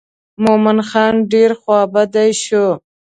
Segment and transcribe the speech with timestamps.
[0.43, 2.65] مومن خان ډېر خوا بډی شو.